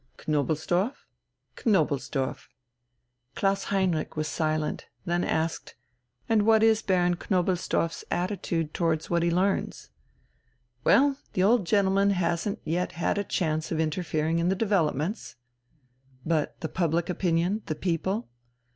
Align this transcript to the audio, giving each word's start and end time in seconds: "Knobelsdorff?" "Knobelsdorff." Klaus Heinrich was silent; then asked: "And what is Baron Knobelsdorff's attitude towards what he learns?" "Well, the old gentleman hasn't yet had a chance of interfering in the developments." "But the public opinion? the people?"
"Knobelsdorff?" 0.17 1.05
"Knobelsdorff." 1.57 2.47
Klaus 3.35 3.65
Heinrich 3.65 4.15
was 4.15 4.27
silent; 4.27 4.87
then 5.05 5.23
asked: 5.23 5.75
"And 6.27 6.41
what 6.47 6.63
is 6.63 6.81
Baron 6.81 7.17
Knobelsdorff's 7.17 8.03
attitude 8.09 8.73
towards 8.73 9.11
what 9.11 9.21
he 9.21 9.29
learns?" 9.29 9.91
"Well, 10.83 11.17
the 11.33 11.43
old 11.43 11.65
gentleman 11.67 12.09
hasn't 12.17 12.61
yet 12.63 12.93
had 12.93 13.19
a 13.19 13.23
chance 13.23 13.71
of 13.71 13.79
interfering 13.79 14.39
in 14.39 14.49
the 14.49 14.55
developments." 14.55 15.35
"But 16.25 16.59
the 16.61 16.69
public 16.69 17.07
opinion? 17.07 17.61
the 17.67 17.75
people?" 17.75 18.27